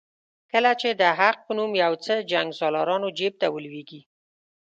[0.51, 4.01] کله چې د حق په نوم یو څه جنګسالارانو جیب ته ولوېږي.